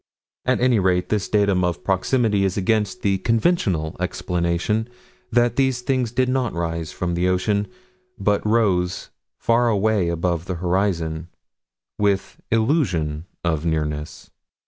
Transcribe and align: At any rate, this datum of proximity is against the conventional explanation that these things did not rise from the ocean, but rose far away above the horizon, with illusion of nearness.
At 0.47 0.59
any 0.59 0.79
rate, 0.79 1.09
this 1.09 1.29
datum 1.29 1.63
of 1.63 1.83
proximity 1.83 2.43
is 2.43 2.57
against 2.57 3.03
the 3.03 3.19
conventional 3.19 3.95
explanation 3.99 4.89
that 5.31 5.57
these 5.57 5.81
things 5.81 6.11
did 6.11 6.27
not 6.27 6.53
rise 6.55 6.91
from 6.91 7.13
the 7.13 7.27
ocean, 7.27 7.67
but 8.17 8.43
rose 8.43 9.11
far 9.37 9.69
away 9.69 10.09
above 10.09 10.45
the 10.45 10.55
horizon, 10.55 11.27
with 11.99 12.41
illusion 12.49 13.27
of 13.43 13.63
nearness. 13.63 14.31